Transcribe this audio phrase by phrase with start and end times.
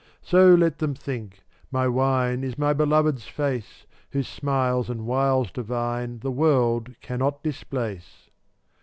[0.23, 6.21] So let them think; my wine Is my beloved's face, Whose smiles and wiles divine
[6.21, 8.27] The world cannot displace.